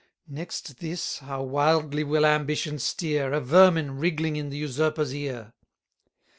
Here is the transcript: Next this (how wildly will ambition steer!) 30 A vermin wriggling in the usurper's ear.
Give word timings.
Next 0.27 0.77
this 0.79 1.19
(how 1.19 1.43
wildly 1.43 2.03
will 2.03 2.25
ambition 2.25 2.79
steer!) 2.79 3.25
30 3.25 3.37
A 3.37 3.39
vermin 3.39 3.97
wriggling 3.99 4.35
in 4.35 4.49
the 4.49 4.57
usurper's 4.57 5.13
ear. 5.13 5.53